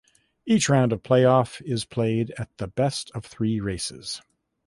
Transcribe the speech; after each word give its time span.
Each 0.47 0.67
round 0.67 0.91
of 0.93 1.03
Play 1.03 1.25
Off 1.25 1.61
is 1.63 1.85
played 1.85 2.33
at 2.35 2.49
the 2.57 2.65
best 2.67 3.11
of 3.13 3.23
three 3.23 3.59
races. 3.59 4.19